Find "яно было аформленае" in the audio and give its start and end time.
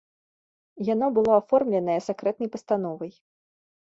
0.93-1.99